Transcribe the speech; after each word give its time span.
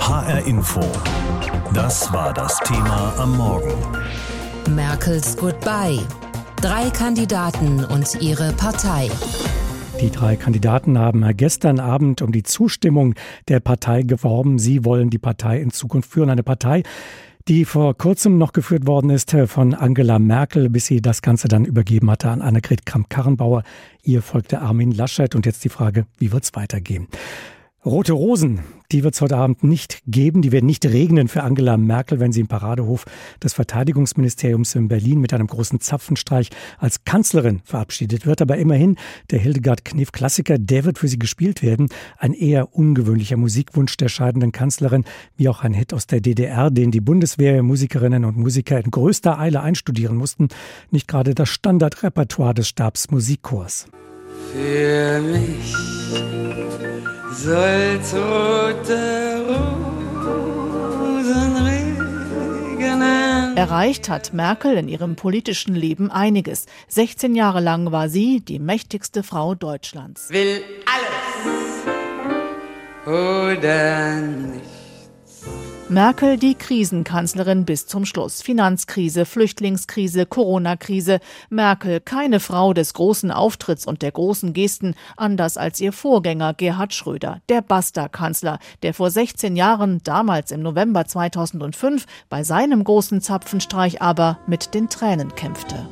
HR 0.00 0.46
Info. 0.46 0.80
Das 1.72 2.12
war 2.12 2.32
das 2.34 2.58
Thema 2.60 3.14
am 3.18 3.36
Morgen. 3.36 3.74
Merkels 4.74 5.36
Goodbye. 5.36 6.00
Drei 6.60 6.90
Kandidaten 6.90 7.84
und 7.84 8.20
ihre 8.20 8.52
Partei. 8.54 9.08
Die 10.00 10.10
drei 10.10 10.34
Kandidaten 10.36 10.98
haben 10.98 11.24
gestern 11.36 11.78
Abend 11.78 12.22
um 12.22 12.32
die 12.32 12.42
Zustimmung 12.42 13.14
der 13.48 13.60
Partei 13.60 14.02
geworben. 14.02 14.58
Sie 14.58 14.84
wollen 14.84 15.10
die 15.10 15.18
Partei 15.18 15.60
in 15.60 15.70
Zukunft 15.70 16.10
führen. 16.10 16.30
Eine 16.30 16.42
Partei, 16.42 16.82
die 17.46 17.64
vor 17.64 17.96
kurzem 17.96 18.38
noch 18.38 18.52
geführt 18.52 18.86
worden 18.86 19.10
ist 19.10 19.36
von 19.46 19.74
Angela 19.74 20.18
Merkel, 20.18 20.70
bis 20.70 20.86
sie 20.86 21.02
das 21.02 21.22
Ganze 21.22 21.46
dann 21.46 21.64
übergeben 21.64 22.10
hatte 22.10 22.30
an 22.30 22.40
Annegret 22.42 22.84
Kramp-Karrenbauer. 22.84 23.62
Ihr 24.02 24.22
folgte 24.22 24.60
Armin 24.60 24.90
Laschet 24.90 25.36
und 25.36 25.46
jetzt 25.46 25.62
die 25.62 25.68
Frage, 25.68 26.06
wie 26.18 26.32
wird 26.32 26.44
es 26.44 26.54
weitergehen? 26.54 27.06
Rote 27.84 28.12
Rosen, 28.12 28.60
die 28.92 29.04
wird 29.04 29.14
es 29.14 29.20
heute 29.20 29.36
Abend 29.36 29.64
nicht 29.64 30.02
geben. 30.06 30.42
Die 30.42 30.52
werden 30.52 30.66
nicht 30.66 30.84
regnen 30.86 31.28
für 31.28 31.42
Angela 31.42 31.76
Merkel, 31.76 32.20
wenn 32.20 32.32
sie 32.32 32.40
im 32.40 32.48
Paradehof 32.48 33.04
des 33.42 33.54
Verteidigungsministeriums 33.54 34.74
in 34.74 34.88
Berlin 34.88 35.20
mit 35.20 35.32
einem 35.32 35.46
großen 35.46 35.80
Zapfenstreich 35.80 36.50
als 36.78 37.04
Kanzlerin 37.04 37.60
verabschiedet 37.64 38.26
wird. 38.26 38.42
Aber 38.42 38.56
immerhin, 38.56 38.96
der 39.30 39.38
Hildegard 39.38 39.84
Knef 39.84 40.12
Klassiker, 40.12 40.58
der 40.58 40.84
wird 40.84 40.98
für 40.98 41.08
sie 41.08 41.18
gespielt 41.18 41.62
werden. 41.62 41.88
Ein 42.18 42.32
eher 42.32 42.74
ungewöhnlicher 42.74 43.36
Musikwunsch 43.36 43.96
der 43.96 44.08
scheidenden 44.08 44.52
Kanzlerin, 44.52 45.04
wie 45.36 45.48
auch 45.48 45.62
ein 45.62 45.74
Hit 45.74 45.92
aus 45.94 46.06
der 46.06 46.20
DDR, 46.20 46.70
den 46.70 46.90
die 46.90 47.00
Bundeswehrmusikerinnen 47.00 48.24
und 48.24 48.36
Musiker 48.36 48.78
in 48.78 48.90
größter 48.90 49.38
Eile 49.38 49.60
einstudieren 49.60 50.16
mussten. 50.16 50.48
Nicht 50.90 51.08
gerade 51.08 51.34
das 51.34 51.48
Standardrepertoire 51.48 52.54
des 52.54 52.68
Stabs 52.68 53.10
Musikchors. 53.10 53.86
Für 54.52 55.20
mich 55.20 55.72
soll's 57.32 58.12
rote 58.14 59.46
Rosen 60.16 61.56
regnen. 61.56 63.56
Erreicht 63.56 64.08
hat 64.08 64.32
Merkel 64.32 64.76
in 64.76 64.88
ihrem 64.88 65.14
politischen 65.14 65.76
Leben 65.76 66.10
einiges. 66.10 66.66
16 66.88 67.36
Jahre 67.36 67.60
lang 67.60 67.92
war 67.92 68.08
sie 68.08 68.40
die 68.40 68.58
mächtigste 68.58 69.22
Frau 69.22 69.54
Deutschlands. 69.54 70.30
Will 70.30 70.64
alles 70.84 71.84
oder 73.06 74.20
nicht. 74.20 74.79
Merkel 75.90 76.36
die 76.36 76.54
Krisenkanzlerin 76.54 77.64
bis 77.64 77.88
zum 77.88 78.04
Schluss. 78.04 78.42
Finanzkrise, 78.42 79.24
Flüchtlingskrise, 79.24 80.24
Corona-Krise. 80.24 81.18
Merkel 81.48 81.98
keine 81.98 82.38
Frau 82.38 82.72
des 82.72 82.94
großen 82.94 83.32
Auftritts 83.32 83.86
und 83.88 84.00
der 84.02 84.12
großen 84.12 84.52
Gesten, 84.52 84.94
anders 85.16 85.56
als 85.56 85.80
ihr 85.80 85.92
Vorgänger 85.92 86.54
Gerhard 86.54 86.94
Schröder, 86.94 87.40
der 87.48 87.60
Basta-Kanzler, 87.62 88.60
der 88.84 88.94
vor 88.94 89.10
16 89.10 89.56
Jahren, 89.56 90.00
damals 90.04 90.52
im 90.52 90.62
November 90.62 91.06
2005, 91.06 92.06
bei 92.28 92.44
seinem 92.44 92.84
großen 92.84 93.20
Zapfenstreich 93.20 94.00
aber 94.00 94.38
mit 94.46 94.74
den 94.74 94.90
Tränen 94.90 95.34
kämpfte. 95.34 95.88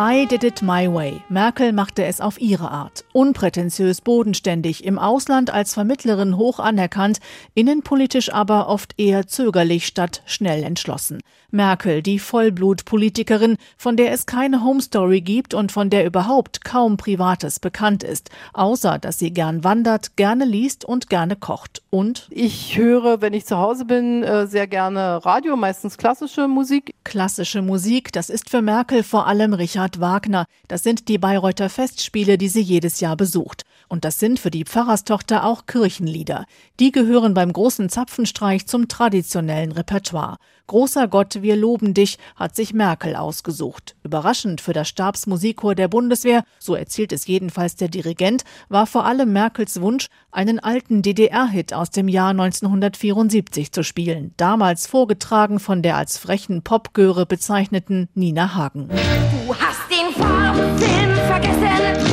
I 0.00 0.26
did 0.26 0.44
it 0.44 0.62
my 0.62 0.86
way. 0.86 1.24
Merkel 1.28 1.72
machte 1.72 2.04
es 2.04 2.20
auf 2.20 2.40
ihre 2.40 2.70
Art. 2.70 3.04
Unprätentiös, 3.18 4.00
bodenständig, 4.00 4.84
im 4.84 4.96
Ausland 4.96 5.50
als 5.52 5.74
Vermittlerin 5.74 6.36
hoch 6.36 6.60
anerkannt, 6.60 7.18
innenpolitisch 7.52 8.32
aber 8.32 8.68
oft 8.68 8.94
eher 8.96 9.26
zögerlich 9.26 9.88
statt 9.88 10.22
schnell 10.24 10.62
entschlossen. 10.62 11.18
Merkel, 11.50 12.00
die 12.02 12.20
Vollblutpolitikerin, 12.20 13.56
von 13.76 13.96
der 13.96 14.12
es 14.12 14.26
keine 14.26 14.62
Homestory 14.62 15.20
gibt 15.20 15.52
und 15.52 15.72
von 15.72 15.90
der 15.90 16.06
überhaupt 16.06 16.62
kaum 16.62 16.96
Privates 16.96 17.58
bekannt 17.58 18.04
ist, 18.04 18.30
außer 18.52 18.98
dass 19.00 19.18
sie 19.18 19.32
gern 19.32 19.64
wandert, 19.64 20.14
gerne 20.14 20.44
liest 20.44 20.84
und 20.84 21.08
gerne 21.08 21.34
kocht. 21.34 21.82
Und 21.90 22.28
ich 22.30 22.76
höre, 22.78 23.20
wenn 23.20 23.32
ich 23.32 23.46
zu 23.46 23.56
Hause 23.56 23.84
bin, 23.86 24.22
äh, 24.22 24.46
sehr 24.46 24.68
gerne 24.68 25.24
Radio, 25.24 25.56
meistens 25.56 25.96
klassische 25.96 26.46
Musik. 26.46 26.94
Klassische 27.02 27.62
Musik, 27.62 28.12
das 28.12 28.30
ist 28.30 28.48
für 28.48 28.62
Merkel 28.62 29.02
vor 29.02 29.26
allem 29.26 29.54
Richard 29.54 29.98
Wagner. 29.98 30.44
Das 30.68 30.84
sind 30.84 31.08
die 31.08 31.18
Bayreuther 31.18 31.70
Festspiele, 31.70 32.38
die 32.38 32.48
sie 32.48 32.60
jedes 32.60 33.00
Jahr 33.00 33.07
besucht. 33.16 33.62
Und 33.88 34.04
das 34.04 34.18
sind 34.18 34.38
für 34.38 34.50
die 34.50 34.64
Pfarrerstochter 34.64 35.44
auch 35.44 35.66
Kirchenlieder. 35.66 36.44
Die 36.78 36.92
gehören 36.92 37.34
beim 37.34 37.52
großen 37.52 37.88
Zapfenstreich 37.88 38.66
zum 38.66 38.88
traditionellen 38.88 39.72
Repertoire. 39.72 40.36
Großer 40.68 41.08
Gott, 41.08 41.40
wir 41.40 41.56
loben 41.56 41.94
dich, 41.94 42.18
hat 42.36 42.54
sich 42.54 42.74
Merkel 42.74 43.16
ausgesucht. 43.16 43.96
Überraschend 44.04 44.60
für 44.60 44.74
das 44.74 44.88
Stabsmusikchor 44.88 45.74
der 45.74 45.88
Bundeswehr, 45.88 46.44
so 46.58 46.74
erzählt 46.74 47.12
es 47.14 47.26
jedenfalls 47.26 47.76
der 47.76 47.88
Dirigent, 47.88 48.44
war 48.68 48.86
vor 48.86 49.06
allem 49.06 49.32
Merkels 49.32 49.80
Wunsch, 49.80 50.08
einen 50.30 50.58
alten 50.58 51.00
DDR-Hit 51.00 51.72
aus 51.72 51.88
dem 51.88 52.06
Jahr 52.06 52.30
1974 52.30 53.72
zu 53.72 53.82
spielen, 53.82 54.34
damals 54.36 54.86
vorgetragen 54.86 55.58
von 55.58 55.80
der 55.80 55.96
als 55.96 56.18
frechen 56.18 56.62
Popgöre 56.62 57.24
bezeichneten 57.24 58.10
Nina 58.12 58.54
Hagen. 58.54 58.88
Du 58.88 59.54
hast 59.54 59.80
den 59.90 60.12
Film 60.12 61.16
vergessen. 61.26 62.07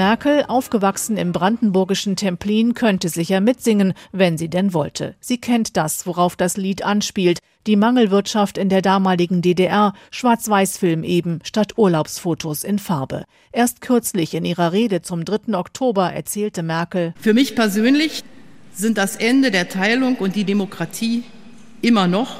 Merkel, 0.00 0.44
aufgewachsen 0.48 1.18
im 1.18 1.32
brandenburgischen 1.32 2.16
Templin, 2.16 2.72
könnte 2.72 3.10
sicher 3.10 3.42
mitsingen, 3.42 3.92
wenn 4.12 4.38
sie 4.38 4.48
denn 4.48 4.72
wollte. 4.72 5.14
Sie 5.20 5.38
kennt 5.38 5.76
das, 5.76 6.06
worauf 6.06 6.36
das 6.36 6.56
Lied 6.56 6.82
anspielt. 6.82 7.40
Die 7.66 7.76
Mangelwirtschaft 7.76 8.56
in 8.56 8.70
der 8.70 8.80
damaligen 8.80 9.42
DDR, 9.42 9.92
Schwarz-Weiß-Film 10.10 11.04
eben, 11.04 11.40
statt 11.42 11.74
Urlaubsfotos 11.76 12.64
in 12.64 12.78
Farbe. 12.78 13.24
Erst 13.52 13.82
kürzlich 13.82 14.32
in 14.32 14.46
ihrer 14.46 14.72
Rede 14.72 15.02
zum 15.02 15.26
3. 15.26 15.54
Oktober 15.54 16.10
erzählte 16.10 16.62
Merkel, 16.62 17.12
Für 17.20 17.34
mich 17.34 17.54
persönlich 17.54 18.22
sind 18.72 18.96
das 18.96 19.16
Ende 19.16 19.50
der 19.50 19.68
Teilung 19.68 20.16
und 20.16 20.34
die 20.34 20.44
Demokratie 20.44 21.24
immer 21.82 22.06
noch 22.06 22.38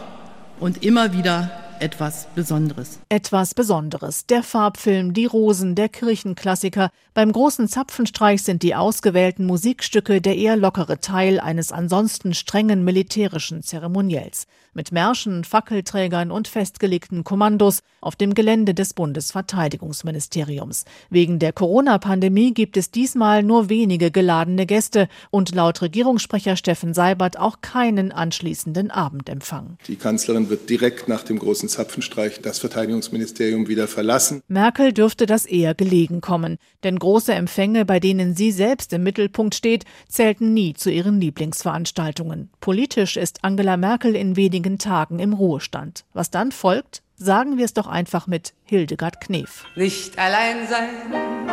und 0.61 0.83
immer 0.83 1.13
wieder 1.13 1.51
etwas 1.81 2.29
Besonderes. 2.35 3.01
Etwas 3.09 3.55
Besonderes. 3.55 4.27
Der 4.27 4.43
Farbfilm, 4.43 5.15
die 5.15 5.25
Rosen, 5.25 5.75
der 5.75 5.89
Kirchenklassiker. 5.89 6.91
Beim 7.15 7.33
großen 7.33 7.69
Zapfenstreich 7.69 8.43
sind 8.43 8.63
die 8.63 8.75
ausgewählten 8.75 9.47
Musikstücke 9.47 10.21
der 10.21 10.37
eher 10.37 10.57
lockere 10.57 11.01
Teil 11.01 11.41
eines 11.41 11.73
ansonsten 11.73 12.35
strengen 12.35 12.85
militärischen 12.85 13.63
Zeremoniells. 13.63 14.47
Mit 14.73 14.93
Märschen, 14.93 15.43
Fackelträgern 15.43 16.31
und 16.31 16.47
festgelegten 16.47 17.25
Kommandos 17.25 17.81
auf 18.01 18.15
dem 18.15 18.35
Gelände 18.35 18.73
des 18.73 18.95
Bundesverteidigungsministeriums. 18.95 20.85
Wegen 21.09 21.41
der 21.41 21.53
Corona-Pandemie 21.53 22.55
gibt 22.55 22.77
es 22.77 22.91
diesmal 22.93 23.43
nur 23.43 23.69
wenige 23.69 24.13
geladene 24.13 24.67
Gäste 24.67 25.09
und 25.31 25.55
laut 25.55 25.83
Regierungssprecher 25.83 26.55
Steffen 26.57 26.95
Seibert 26.95 27.39
auch 27.39 27.63
keinen 27.63 28.13
anschließenden 28.13 28.93
Abendempfang. 28.93 29.77
Die 29.89 29.97
Kanzlerin 29.97 30.51
wird 30.51 30.71
direkt 30.71 31.09
nach 31.09 31.25
dem 31.25 31.41
großen 31.41 31.70
Zapfenstreich 31.71 32.41
das 32.41 32.59
Verteidigungsministerium 32.59 33.69
wieder 33.69 33.89
verlassen. 33.89 34.43
Merkel 34.49 34.93
dürfte 34.93 35.27
das 35.27 35.47
eher 35.47 35.75
gelegen 35.75 36.21
kommen, 36.21 36.59
denn 36.85 36.99
große 36.99 37.33
Empfänge, 37.33 37.85
bei 37.85 38.01
denen 38.01 38.35
sie 38.35 38.53
selbst 38.53 38.93
im 38.93 39.03
Mittelpunkt 39.03 39.55
steht, 39.55 39.85
zählten 40.09 40.53
nie 40.53 40.75
zu 40.75 40.91
ihren 40.91 41.21
Lieblingsveranstaltungen. 41.21 42.51
Politisch 42.61 43.17
ist 43.17 43.43
Angela 43.43 43.77
Merkel 43.77 44.15
in 44.15 44.37
wenigen 44.37 44.79
Tagen 44.79 45.19
im 45.19 45.33
Ruhestand. 45.33 46.05
Was 46.13 46.31
dann 46.31 46.53
folgt, 46.53 47.03
sagen 47.17 47.59
wir 47.59 47.65
es 47.65 47.75
doch 47.75 47.87
einfach 47.87 48.27
mit 48.27 48.55
Hildegard 48.65 49.21
Knef. 49.21 49.65
Nicht 49.77 50.19
allein 50.19 50.67
sein 50.69 51.51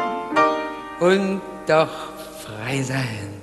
und 0.99 1.41
doch 1.67 2.13
frei 2.39 2.81
sein. 2.81 3.36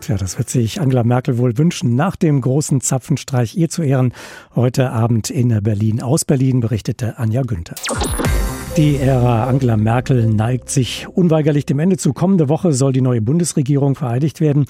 Tja, 0.00 0.16
das 0.16 0.38
wird 0.38 0.48
sich 0.48 0.80
Angela 0.80 1.04
Merkel 1.04 1.38
wohl 1.38 1.58
wünschen 1.58 1.94
nach 1.94 2.16
dem 2.16 2.40
großen 2.40 2.80
Zapfenstreich 2.80 3.56
ihr 3.56 3.68
zu 3.68 3.82
Ehren 3.82 4.12
heute 4.54 4.90
Abend 4.90 5.30
in 5.30 5.62
Berlin. 5.62 6.02
Aus 6.02 6.24
Berlin 6.24 6.60
berichtete 6.60 7.18
Anja 7.18 7.42
Günther. 7.42 7.74
Die 8.78 8.94
Ära 8.94 9.48
Angela 9.48 9.76
Merkel 9.76 10.28
neigt 10.28 10.70
sich 10.70 11.08
unweigerlich 11.08 11.66
dem 11.66 11.80
Ende 11.80 11.96
zu. 11.96 12.12
Kommende 12.12 12.48
Woche 12.48 12.72
soll 12.72 12.92
die 12.92 13.00
neue 13.00 13.20
Bundesregierung 13.20 13.96
vereidigt 13.96 14.40
werden. 14.40 14.66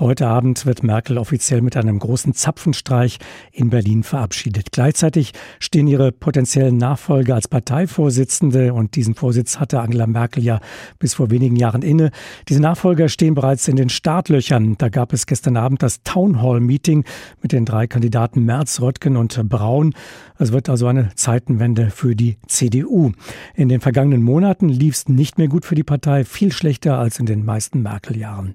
Heute 0.00 0.26
Abend 0.26 0.66
wird 0.66 0.82
Merkel 0.82 1.16
offiziell 1.16 1.60
mit 1.60 1.76
einem 1.76 2.00
großen 2.00 2.34
Zapfenstreich 2.34 3.20
in 3.52 3.70
Berlin 3.70 4.02
verabschiedet. 4.02 4.72
Gleichzeitig 4.72 5.30
stehen 5.60 5.86
ihre 5.86 6.10
potenziellen 6.10 6.76
Nachfolger 6.76 7.36
als 7.36 7.46
Parteivorsitzende 7.46 8.74
und 8.74 8.96
diesen 8.96 9.14
Vorsitz 9.14 9.60
hatte 9.60 9.78
Angela 9.78 10.08
Merkel 10.08 10.42
ja 10.42 10.58
bis 10.98 11.14
vor 11.14 11.30
wenigen 11.30 11.54
Jahren 11.54 11.82
inne. 11.82 12.10
Diese 12.48 12.60
Nachfolger 12.60 13.08
stehen 13.08 13.36
bereits 13.36 13.68
in 13.68 13.76
den 13.76 13.90
Startlöchern. 13.90 14.74
Da 14.76 14.88
gab 14.88 15.12
es 15.12 15.26
gestern 15.26 15.56
Abend 15.56 15.84
das 15.84 16.02
Town 16.02 16.42
Hall 16.42 16.58
Meeting 16.58 17.04
mit 17.40 17.52
den 17.52 17.64
drei 17.64 17.86
Kandidaten 17.86 18.44
Merz, 18.44 18.80
Röttgen 18.80 19.16
und 19.16 19.48
Braun. 19.48 19.94
Es 20.36 20.50
wird 20.50 20.68
also 20.68 20.88
eine 20.88 21.10
Zeitenwende 21.14 21.90
für 21.90 22.16
die 22.16 22.38
CDU. 22.48 23.12
In 23.54 23.68
den 23.68 23.80
vergangenen 23.80 24.22
Monaten 24.22 24.68
lief 24.68 24.94
es 24.94 25.08
nicht 25.08 25.38
mehr 25.38 25.48
gut 25.48 25.64
für 25.64 25.74
die 25.74 25.82
Partei, 25.82 26.24
viel 26.24 26.52
schlechter 26.52 26.98
als 26.98 27.18
in 27.18 27.26
den 27.26 27.44
meisten 27.44 27.82
Merkel-Jahren. 27.82 28.54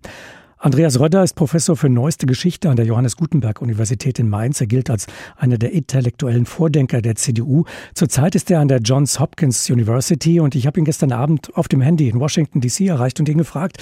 Andreas 0.60 1.00
Röder 1.00 1.24
ist 1.24 1.36
Professor 1.36 1.78
für 1.78 1.88
neueste 1.88 2.26
Geschichte 2.26 2.72
an 2.72 2.78
der 2.78 2.86
Johannes 2.86 3.16
Gutenberg 3.16 3.62
Universität 3.62 4.18
in 4.18 4.28
Mainz. 4.28 4.60
Er 4.60 4.66
gilt 4.66 4.90
als 4.90 5.06
einer 5.36 5.60
der 5.60 5.72
intellektuellen 5.72 6.48
Vordenker 6.48 7.04
der 7.04 7.14
CDU. 7.14 7.66
Zurzeit 7.94 8.34
ist 8.34 8.50
er 8.50 8.60
an 8.60 8.68
der 8.68 8.80
Johns 8.80 9.20
Hopkins 9.20 9.70
University 9.70 10.40
und 10.40 10.56
ich 10.56 10.66
habe 10.66 10.80
ihn 10.80 10.86
gestern 10.86 11.12
Abend 11.12 11.56
auf 11.56 11.68
dem 11.68 11.82
Handy 11.82 12.10
in 12.10 12.20
Washington 12.20 12.60
DC 12.60 12.88
erreicht 12.88 13.20
und 13.20 13.30
ihn 13.30 13.38
gefragt, 13.38 13.78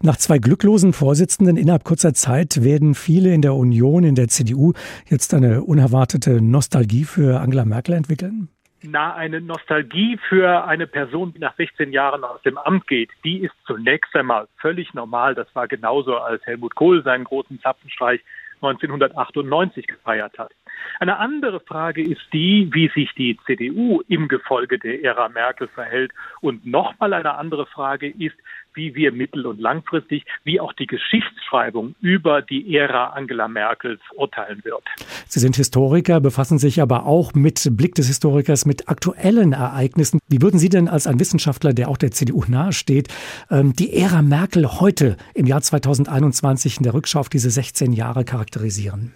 nach 0.00 0.16
zwei 0.16 0.38
glücklosen 0.38 0.94
Vorsitzenden 0.94 1.58
innerhalb 1.58 1.84
kurzer 1.84 2.14
Zeit 2.14 2.64
werden 2.64 2.94
viele 2.94 3.34
in 3.34 3.42
der 3.42 3.54
Union, 3.54 4.02
in 4.02 4.14
der 4.14 4.28
CDU 4.28 4.72
jetzt 5.06 5.34
eine 5.34 5.62
unerwartete 5.62 6.40
Nostalgie 6.40 7.04
für 7.04 7.40
Angela 7.40 7.66
Merkel 7.66 7.94
entwickeln? 7.94 8.48
Na, 8.86 9.14
eine 9.14 9.40
Nostalgie 9.40 10.18
für 10.28 10.66
eine 10.66 10.86
Person, 10.86 11.32
die 11.32 11.38
nach 11.38 11.56
16 11.56 11.92
Jahren 11.92 12.24
aus 12.24 12.42
dem 12.42 12.58
Amt 12.58 12.86
geht, 12.86 13.10
die 13.24 13.40
ist 13.40 13.54
zunächst 13.66 14.14
einmal 14.14 14.46
völlig 14.58 14.94
normal. 14.94 15.34
Das 15.34 15.48
war 15.54 15.68
genauso, 15.68 16.16
als 16.16 16.44
Helmut 16.46 16.74
Kohl 16.74 17.02
seinen 17.02 17.24
großen 17.24 17.60
Zapfenstreich 17.60 18.20
1998 18.56 19.86
gefeiert 19.86 20.38
hat. 20.38 20.52
Eine 21.00 21.18
andere 21.18 21.60
Frage 21.60 22.02
ist 22.02 22.22
die, 22.32 22.68
wie 22.72 22.88
sich 22.88 23.12
die 23.14 23.38
CDU 23.46 24.02
im 24.08 24.28
Gefolge 24.28 24.78
der 24.78 25.02
Ära 25.02 25.28
Merkel 25.28 25.68
verhält. 25.68 26.12
Und 26.40 26.66
nochmal 26.66 27.12
eine 27.12 27.34
andere 27.34 27.66
Frage 27.66 28.08
ist, 28.08 28.36
wie 28.74 28.94
wir 28.94 29.12
mittel- 29.12 29.46
und 29.46 29.60
langfristig, 29.60 30.24
wie 30.44 30.60
auch 30.60 30.72
die 30.72 30.86
Geschichtsschreibung 30.86 31.94
über 32.00 32.42
die 32.42 32.76
Ära 32.76 33.10
Angela 33.10 33.48
Merkels 33.48 34.00
urteilen 34.14 34.64
wird. 34.64 34.82
Sie 35.26 35.40
sind 35.40 35.56
Historiker, 35.56 36.20
befassen 36.20 36.58
sich 36.58 36.80
aber 36.82 37.06
auch 37.06 37.34
mit 37.34 37.68
Blick 37.76 37.94
des 37.94 38.08
Historikers 38.08 38.66
mit 38.66 38.88
aktuellen 38.88 39.52
Ereignissen. 39.52 40.20
Wie 40.28 40.42
würden 40.42 40.58
Sie 40.58 40.68
denn 40.68 40.88
als 40.88 41.06
ein 41.06 41.18
Wissenschaftler, 41.20 41.72
der 41.72 41.88
auch 41.88 41.96
der 41.96 42.10
CDU 42.10 42.44
nahesteht, 42.48 43.08
ähm, 43.50 43.72
die 43.74 43.96
Ära 43.96 44.22
Merkel 44.22 44.80
heute 44.80 45.16
im 45.34 45.46
Jahr 45.46 45.60
2021 45.60 46.78
in 46.78 46.82
der 46.84 46.94
Rückschau 46.94 47.20
auf 47.20 47.28
diese 47.28 47.50
16 47.50 47.92
Jahre 47.92 48.24
charakterisieren? 48.24 49.12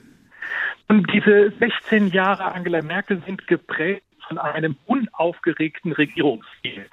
Diese 0.90 1.52
16 1.58 2.08
Jahre 2.08 2.52
Angela 2.52 2.80
Merkel 2.80 3.22
sind 3.26 3.46
geprägt 3.46 4.04
von 4.26 4.38
einem 4.38 4.76
unaufgeregten 4.86 5.92
Regierungsstil. 5.92 6.86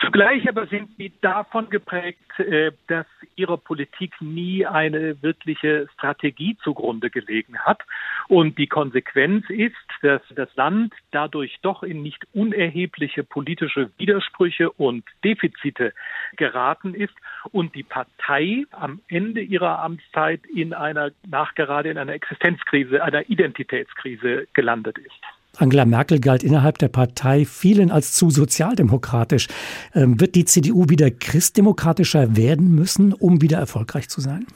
Zugleich 0.00 0.48
aber 0.48 0.66
sind 0.68 0.90
sie 0.96 1.12
davon 1.20 1.70
geprägt, 1.70 2.38
äh, 2.38 2.70
dass 2.86 3.06
ihre 3.34 3.58
Politik 3.58 4.12
nie 4.20 4.64
eine 4.64 5.20
wirkliche 5.22 5.88
Strategie 5.94 6.56
zugrunde 6.62 7.10
gelegen 7.10 7.58
hat. 7.58 7.82
Und 8.28 8.58
die 8.58 8.68
Konsequenz 8.68 9.50
ist, 9.50 9.74
dass 10.02 10.22
das 10.34 10.54
Land 10.54 10.94
dadurch 11.10 11.58
doch 11.62 11.82
in 11.82 12.02
nicht 12.02 12.26
unerhebliche 12.32 13.24
politische 13.24 13.90
Widersprüche 13.98 14.70
und 14.70 15.04
Defizite 15.24 15.92
geraten 16.36 16.94
ist 16.94 17.14
und 17.50 17.74
die 17.74 17.82
Partei 17.82 18.64
am 18.70 19.00
Ende 19.08 19.40
ihrer 19.40 19.80
Amtszeit 19.80 20.46
in 20.46 20.74
einer, 20.74 21.10
nachgerade 21.26 21.90
in 21.90 21.98
einer 21.98 22.12
Existenzkrise, 22.12 23.02
einer 23.02 23.28
Identitätskrise 23.28 24.46
gelandet 24.52 24.98
ist. 24.98 25.37
Angela 25.58 25.84
Merkel 25.84 26.20
galt 26.20 26.42
innerhalb 26.42 26.78
der 26.78 26.88
Partei 26.88 27.44
vielen 27.44 27.90
als 27.90 28.12
zu 28.12 28.30
sozialdemokratisch. 28.30 29.48
Ähm, 29.94 30.20
wird 30.20 30.34
die 30.34 30.44
CDU 30.44 30.88
wieder 30.88 31.10
christdemokratischer 31.10 32.36
werden 32.36 32.74
müssen, 32.74 33.12
um 33.12 33.42
wieder 33.42 33.58
erfolgreich 33.58 34.08
zu 34.08 34.20
sein? 34.20 34.46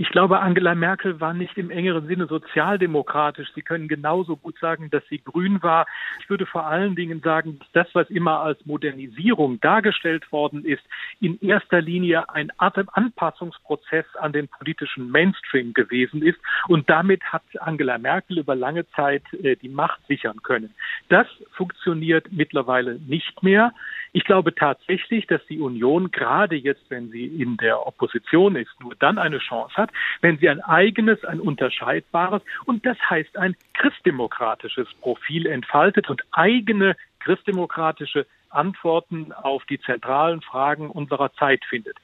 Ich 0.00 0.10
glaube, 0.10 0.38
Angela 0.38 0.76
Merkel 0.76 1.20
war 1.20 1.34
nicht 1.34 1.58
im 1.58 1.72
engeren 1.72 2.06
Sinne 2.06 2.28
sozialdemokratisch. 2.28 3.48
Sie 3.56 3.62
können 3.62 3.88
genauso 3.88 4.36
gut 4.36 4.56
sagen, 4.60 4.90
dass 4.90 5.02
sie 5.08 5.18
grün 5.18 5.60
war. 5.60 5.86
Ich 6.20 6.30
würde 6.30 6.46
vor 6.46 6.66
allen 6.66 6.94
Dingen 6.94 7.20
sagen, 7.20 7.58
dass 7.58 7.68
das, 7.72 7.94
was 7.96 8.08
immer 8.08 8.38
als 8.38 8.64
Modernisierung 8.64 9.60
dargestellt 9.60 10.30
worden 10.30 10.64
ist, 10.64 10.84
in 11.18 11.40
erster 11.40 11.80
Linie 11.80 12.30
ein 12.30 12.52
Anpassungsprozess 12.58 14.06
an 14.20 14.32
den 14.32 14.46
politischen 14.46 15.10
Mainstream 15.10 15.74
gewesen 15.74 16.22
ist. 16.22 16.38
Und 16.68 16.88
damit 16.88 17.24
hat 17.32 17.42
Angela 17.58 17.98
Merkel 17.98 18.38
über 18.38 18.54
lange 18.54 18.88
Zeit 18.90 19.24
äh, 19.42 19.56
die 19.56 19.68
Macht 19.68 19.98
sichern 20.06 20.44
können. 20.44 20.72
Das 21.08 21.26
funktioniert 21.50 22.30
mittlerweile 22.30 23.00
nicht 23.00 23.42
mehr. 23.42 23.72
Ich 24.12 24.24
glaube 24.24 24.54
tatsächlich, 24.54 25.26
dass 25.26 25.44
die 25.46 25.60
Union 25.60 26.10
gerade 26.10 26.56
jetzt, 26.56 26.82
wenn 26.88 27.10
sie 27.10 27.26
in 27.26 27.56
der 27.56 27.86
Opposition 27.86 28.56
ist, 28.56 28.70
nur 28.80 28.94
dann 28.98 29.18
eine 29.18 29.38
Chance 29.38 29.74
hat, 29.76 29.90
wenn 30.20 30.38
sie 30.38 30.48
ein 30.48 30.60
eigenes, 30.60 31.24
ein 31.24 31.40
unterscheidbares 31.40 32.42
und 32.64 32.84
das 32.86 32.98
heißt 33.08 33.36
ein 33.36 33.56
christdemokratisches 33.74 34.88
Profil 35.00 35.46
entfaltet 35.46 36.08
und 36.08 36.22
eigene 36.32 36.96
christdemokratische 37.20 38.26
Antworten 38.50 39.32
auf 39.32 39.62
die 39.66 39.78
zentralen 39.80 40.40
Fragen 40.40 40.90
unserer 40.90 41.32
Zeit 41.34 41.60
findet. 41.68 41.96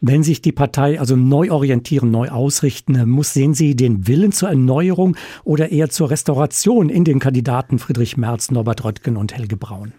Wenn 0.00 0.22
sich 0.22 0.42
die 0.42 0.52
Partei 0.52 0.98
also 0.98 1.16
neu 1.16 1.50
orientieren, 1.50 2.10
neu 2.10 2.28
ausrichten 2.28 3.08
muss, 3.08 3.32
sehen 3.32 3.54
Sie 3.54 3.76
den 3.76 4.08
Willen 4.08 4.32
zur 4.32 4.48
Erneuerung 4.48 5.16
oder 5.44 5.70
eher 5.70 5.90
zur 5.90 6.10
Restauration 6.10 6.88
in 6.88 7.04
den 7.04 7.20
Kandidaten 7.20 7.78
Friedrich 7.78 8.16
Merz, 8.16 8.50
Norbert 8.50 8.84
Röttgen 8.84 9.16
und 9.16 9.34
Helge 9.36 9.56
Braun? 9.56 9.92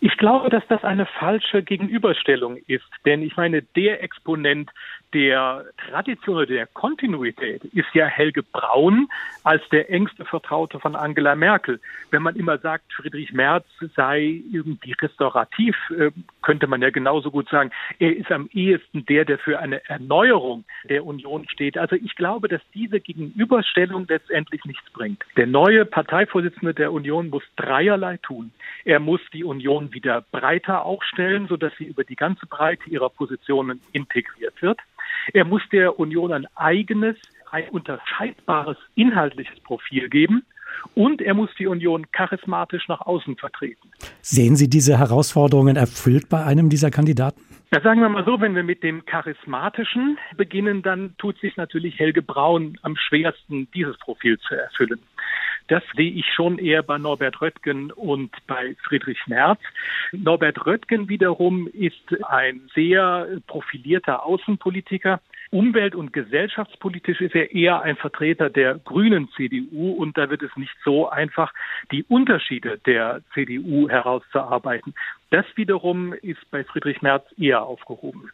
Ich 0.00 0.16
glaube, 0.16 0.48
dass 0.48 0.62
das 0.68 0.84
eine 0.84 1.06
falsche 1.06 1.62
Gegenüberstellung 1.62 2.56
ist, 2.68 2.88
denn 3.04 3.22
ich 3.22 3.36
meine, 3.36 3.62
der 3.62 4.02
Exponent 4.02 4.70
der 5.14 5.64
Tradition 5.88 6.36
oder 6.36 6.46
der 6.46 6.66
Kontinuität 6.66 7.64
ist 7.64 7.88
ja 7.94 8.06
Helge 8.06 8.42
Braun 8.42 9.08
als 9.42 9.62
der 9.70 9.90
engste 9.90 10.24
Vertraute 10.24 10.78
von 10.80 10.94
Angela 10.94 11.34
Merkel. 11.34 11.80
Wenn 12.10 12.22
man 12.22 12.36
immer 12.36 12.58
sagt, 12.58 12.92
Friedrich 12.92 13.32
Merz 13.32 13.64
sei 13.96 14.42
irgendwie 14.52 14.92
restaurativ, 14.92 15.76
äh, 15.90 16.10
könnte 16.42 16.66
man 16.66 16.82
ja 16.82 16.90
genauso 16.90 17.30
gut 17.30 17.48
sagen, 17.48 17.70
er 17.98 18.14
ist 18.14 18.30
am 18.30 18.48
ehesten 18.52 19.06
der, 19.06 19.24
der 19.24 19.38
für 19.38 19.58
eine 19.58 19.86
Erneuerung 19.88 20.64
der 20.88 21.06
Union 21.06 21.48
steht. 21.48 21.78
Also 21.78 21.96
ich 21.96 22.14
glaube, 22.14 22.48
dass 22.48 22.60
diese 22.74 23.00
Gegenüberstellung 23.00 24.06
letztendlich 24.08 24.64
nichts 24.64 24.90
bringt. 24.90 25.24
Der 25.36 25.46
neue 25.46 25.84
Parteivorsitzende 25.84 26.74
der 26.74 26.92
Union 26.92 27.30
muss 27.30 27.44
dreierlei 27.56 28.18
tun. 28.18 28.52
Er 28.84 29.00
muss 29.00 29.20
die 29.32 29.44
Union 29.44 29.92
wieder 29.92 30.24
breiter 30.30 30.84
aufstellen, 30.84 31.48
sodass 31.48 31.72
sie 31.78 31.84
über 31.84 32.04
die 32.04 32.16
ganze 32.16 32.46
Breite 32.46 32.88
ihrer 32.90 33.08
Positionen 33.08 33.80
integriert 33.92 34.60
wird. 34.60 34.80
Er 35.32 35.44
muss 35.44 35.62
der 35.72 35.98
Union 35.98 36.32
ein 36.32 36.46
eigenes, 36.54 37.16
ein 37.50 37.68
unterscheidbares 37.70 38.76
inhaltliches 38.94 39.58
Profil 39.60 40.08
geben. 40.08 40.44
Und 40.94 41.20
er 41.20 41.34
muss 41.34 41.50
die 41.58 41.66
Union 41.66 42.06
charismatisch 42.12 42.86
nach 42.88 43.00
außen 43.00 43.36
vertreten. 43.36 43.90
Sehen 44.20 44.54
Sie 44.54 44.70
diese 44.70 44.98
Herausforderungen 44.98 45.76
erfüllt 45.76 46.28
bei 46.28 46.44
einem 46.44 46.68
dieser 46.68 46.90
Kandidaten? 46.90 47.40
Ja, 47.72 47.80
sagen 47.82 48.00
wir 48.00 48.08
mal 48.08 48.24
so, 48.24 48.40
wenn 48.40 48.54
wir 48.54 48.62
mit 48.62 48.82
dem 48.82 49.04
Charismatischen 49.04 50.18
beginnen, 50.36 50.82
dann 50.82 51.14
tut 51.18 51.38
sich 51.40 51.56
natürlich 51.56 51.98
Helge 51.98 52.22
Braun 52.22 52.78
am 52.82 52.96
schwersten, 52.96 53.68
dieses 53.72 53.98
Profil 53.98 54.38
zu 54.38 54.54
erfüllen. 54.54 55.00
Das 55.68 55.82
sehe 55.94 56.10
ich 56.10 56.26
schon 56.34 56.58
eher 56.58 56.82
bei 56.82 56.96
Norbert 56.96 57.40
Röttgen 57.42 57.92
und 57.92 58.30
bei 58.46 58.74
Friedrich 58.82 59.20
Merz. 59.26 59.60
Norbert 60.12 60.66
Röttgen 60.66 61.08
wiederum 61.08 61.68
ist 61.68 62.24
ein 62.26 62.70
sehr 62.74 63.28
profilierter 63.46 64.24
Außenpolitiker. 64.24 65.20
Umwelt- 65.50 65.94
und 65.94 66.12
gesellschaftspolitisch 66.12 67.20
ist 67.20 67.34
er 67.34 67.52
eher 67.52 67.82
ein 67.82 67.96
Vertreter 67.96 68.50
der 68.50 68.78
grünen 68.78 69.28
CDU 69.36 69.92
und 69.92 70.16
da 70.18 70.28
wird 70.30 70.42
es 70.42 70.54
nicht 70.56 70.74
so 70.84 71.08
einfach, 71.08 71.52
die 71.92 72.04
Unterschiede 72.04 72.78
der 72.84 73.20
CDU 73.32 73.88
herauszuarbeiten. 73.88 74.94
Das 75.30 75.46
wiederum 75.56 76.12
ist 76.14 76.50
bei 76.50 76.64
Friedrich 76.64 77.02
Merz 77.02 77.24
eher 77.38 77.62
aufgehoben. 77.62 78.30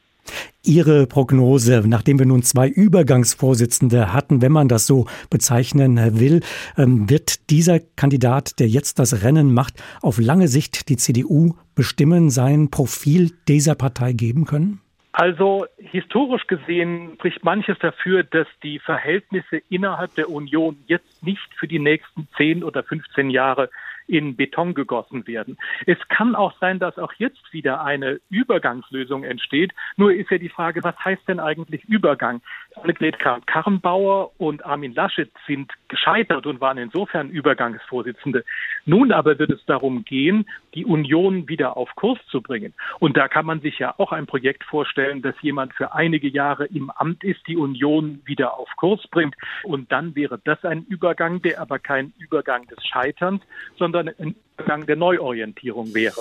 Ihre 0.64 1.06
Prognose, 1.06 1.83
nachdem 1.87 2.18
wir 2.18 2.26
nun 2.26 2.42
zwei 2.42 2.68
Übergangsvorsitzende 2.68 4.12
hatten, 4.12 4.40
wenn 4.40 4.52
man 4.52 4.68
das 4.68 4.87
so 4.87 5.06
bezeichnen 5.28 6.18
will, 6.18 6.40
ähm, 6.78 7.11
wird 7.11 7.50
dieser 7.50 7.80
Kandidat, 7.80 8.59
der 8.59 8.68
jetzt 8.68 8.99
das 8.99 9.23
Rennen 9.23 9.52
macht, 9.52 9.75
auf 10.00 10.18
lange 10.18 10.49
Sicht 10.49 10.88
die 10.88 10.97
CDU 10.97 11.54
bestimmen, 11.75 12.30
sein 12.30 12.71
Profil 12.71 13.33
dieser 13.47 13.75
Partei 13.75 14.12
geben 14.14 14.47
können? 14.47 14.80
Also 15.12 15.66
historisch 15.76 16.47
gesehen 16.49 17.12
spricht 17.14 17.44
manches 17.44 17.78
dafür, 17.78 18.25
dass 18.25 18.49
die 18.64 18.80
Verhältnisse 18.80 19.62
innerhalb 19.68 20.12
der 20.16 20.28
Union 20.28 20.76
jetzt 20.87 21.23
nicht 21.23 21.54
für 21.56 21.68
die 21.68 21.78
nächsten 21.78 22.26
zehn 22.37 22.64
oder 22.64 22.83
15 22.83 23.30
Jahre 23.30 23.71
in 24.06 24.37
Beton 24.37 24.75
gegossen 24.75 25.26
werden. 25.26 25.56
Es 25.87 25.99
kann 26.08 26.34
auch 26.34 26.54
sein, 26.61 26.78
dass 26.78 26.99
auch 26.99 27.12
jetzt 27.14 27.52
wieder 27.52 27.82
eine 27.82 28.20
Übergangslösung 28.30 29.25
entsteht. 29.25 29.73
Nur 29.96 30.12
ist 30.12 30.30
ja 30.30 30.38
die 30.38 30.49
Frage, 30.49 30.84
was 30.84 30.96
heißt 31.04 31.26
denn 31.28 31.40
eigentlich 31.40 31.84
Übergang? 31.84 32.42
Annegret 32.82 33.18
Kramp-Karrenbauer 33.18 34.32
und 34.38 34.64
Armin 34.64 34.94
Laschet 34.94 35.30
sind 35.46 35.72
gescheitert 35.88 36.46
und 36.46 36.60
waren 36.60 36.78
insofern 36.78 37.30
Übergangsvorsitzende. 37.30 38.44
Nun 38.84 39.12
aber 39.12 39.38
wird 39.38 39.50
es 39.50 39.64
darum 39.66 40.04
gehen, 40.04 40.46
die 40.74 40.84
Union 40.84 41.48
wieder 41.48 41.76
auf 41.76 41.94
Kurs 41.94 42.18
zu 42.30 42.42
bringen. 42.42 42.74
Und 42.98 43.16
da 43.16 43.28
kann 43.28 43.46
man 43.46 43.60
sich 43.60 43.78
ja 43.78 43.94
auch 43.98 44.12
ein 44.12 44.26
Projekt 44.26 44.64
vorstellen, 44.64 45.22
dass 45.22 45.34
jemand 45.40 45.72
für 45.74 45.94
einige 45.94 46.28
Jahre 46.28 46.66
im 46.66 46.90
Amt 46.90 47.24
ist, 47.24 47.46
die 47.46 47.56
Union 47.56 48.20
wieder 48.24 48.58
auf 48.58 48.68
Kurs 48.76 49.06
bringt. 49.08 49.34
Und 49.62 49.90
dann 49.92 50.14
wäre 50.14 50.40
das 50.44 50.64
ein 50.64 50.84
Übergang, 50.84 51.42
der 51.42 51.60
aber 51.60 51.78
kein 51.78 52.12
Übergang 52.18 52.66
des 52.66 52.84
Scheiterns, 52.86 53.42
sondern 53.76 54.08
ein 54.08 54.34
Übergang 54.56 54.86
der 54.86 54.96
Neuorientierung 54.96 55.94
wäre. 55.94 56.20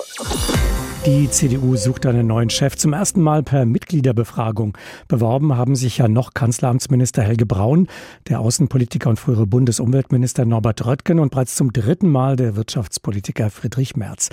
Die 1.06 1.28
CDU 1.28 1.76
sucht 1.76 2.06
einen 2.06 2.26
neuen 2.26 2.48
Chef. 2.48 2.76
Zum 2.76 2.94
ersten 2.94 3.20
Mal 3.20 3.42
per 3.42 3.66
Mitgliederbefragung. 3.66 4.78
Beworben 5.06 5.54
haben 5.54 5.76
sich 5.76 5.98
ja 5.98 6.08
noch 6.08 6.32
Kanzleramtsminister 6.32 7.20
Helge 7.20 7.44
Braun, 7.44 7.88
der 8.26 8.40
Außenpolitiker 8.40 9.10
und 9.10 9.20
frühere 9.20 9.46
Bundesumweltminister 9.46 10.46
Norbert 10.46 10.86
Röttgen 10.86 11.18
und 11.18 11.30
bereits 11.30 11.56
zum 11.56 11.74
dritten 11.74 12.08
Mal 12.08 12.36
der 12.36 12.56
Wirtschaftspolitiker 12.56 13.50
Friedrich 13.50 13.96
Merz. 13.96 14.30